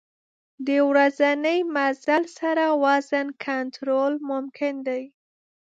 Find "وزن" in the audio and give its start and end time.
2.83-3.27